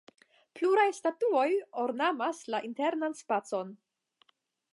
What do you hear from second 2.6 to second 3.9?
internan spacon.